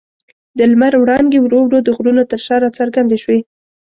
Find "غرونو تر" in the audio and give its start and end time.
1.97-2.39